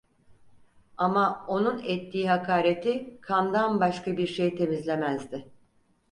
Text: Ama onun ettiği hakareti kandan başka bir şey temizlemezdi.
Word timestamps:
Ama 0.97 1.45
onun 1.47 1.79
ettiği 1.83 2.29
hakareti 2.29 3.21
kandan 3.21 3.79
başka 3.79 4.17
bir 4.17 4.27
şey 4.27 4.55
temizlemezdi. 4.55 5.51